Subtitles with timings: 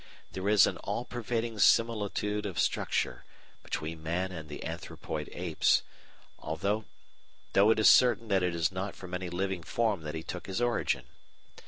[0.31, 3.23] There is an "all pervading similitude of structure,"
[3.61, 5.83] between man and the Anthropoid Apes,
[6.43, 6.85] though
[7.53, 10.59] it is certain that it is not from any living form that he took his
[10.59, 11.05] origin.